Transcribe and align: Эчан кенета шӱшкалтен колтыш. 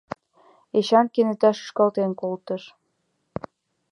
Эчан 0.77 1.05
кенета 1.13 1.49
шӱшкалтен 1.53 2.11
колтыш. 2.21 2.63